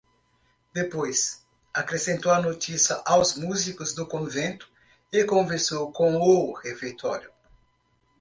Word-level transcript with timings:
Depois, 0.73 1.41
acrescentou 1.75 2.31
a 2.31 2.41
notícia 2.41 3.03
aos 3.05 3.35
músicos 3.35 3.93
do 3.93 4.07
convento 4.07 4.67
e 5.13 5.23
conversou 5.23 5.91
com 5.91 6.15
o 6.15 6.53
refeitório. 6.53 7.31